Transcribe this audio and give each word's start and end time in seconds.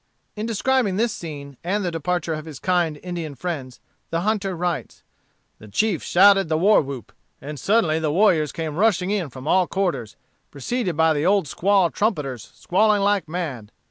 In 0.35 0.47
describing 0.47 0.95
this 0.95 1.13
scene 1.13 1.57
and 1.63 1.85
the 1.85 1.91
departure 1.91 2.33
of 2.33 2.45
his 2.45 2.57
kind 2.57 2.99
Indian 3.03 3.35
friends, 3.35 3.79
the 4.09 4.21
hunter 4.21 4.55
writes: 4.57 5.03
"The 5.59 5.67
chief 5.67 6.01
shouted 6.01 6.49
the 6.49 6.57
war 6.57 6.81
whoop, 6.81 7.11
and 7.39 7.59
suddenly 7.59 7.99
the 7.99 8.11
warriors 8.11 8.51
came 8.51 8.77
rushing 8.77 9.11
in 9.11 9.29
from 9.29 9.47
all 9.47 9.67
quarters, 9.67 10.15
preceded 10.49 10.97
by 10.97 11.13
the 11.13 11.27
old 11.27 11.45
squaw 11.45 11.93
trumpeters 11.93 12.49
squalling 12.55 13.03
like 13.03 13.29
mad. 13.29 13.71